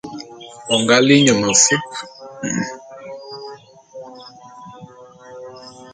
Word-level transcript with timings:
O 0.73 0.75
nga 0.81 0.97
li 1.05 1.15
nye 1.23 1.33
mefup. 1.41 1.85